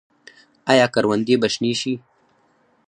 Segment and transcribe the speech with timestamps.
[0.71, 1.93] آیا کروندې به شنې شي؟